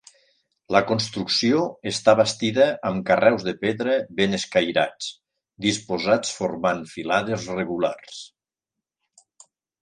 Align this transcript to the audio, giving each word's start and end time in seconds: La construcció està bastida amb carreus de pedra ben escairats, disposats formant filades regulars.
La 0.75 0.79
construcció 0.91 1.59
està 1.91 2.15
bastida 2.19 2.65
amb 2.91 3.03
carreus 3.09 3.45
de 3.47 3.53
pedra 3.65 3.97
ben 4.21 4.33
escairats, 4.39 5.11
disposats 5.67 6.33
formant 6.39 6.83
filades 6.95 7.47
regulars. 7.61 8.25